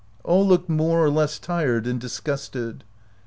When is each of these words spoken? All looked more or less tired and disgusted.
All 0.23 0.47
looked 0.47 0.67
more 0.67 0.99
or 1.03 1.11
less 1.11 1.37
tired 1.37 1.85
and 1.85 2.01
disgusted. 2.01 2.83